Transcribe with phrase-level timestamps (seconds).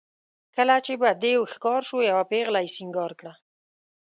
[0.55, 3.33] کله چې به دېو ښکاره شو یوه پېغله یې سینګار کړه.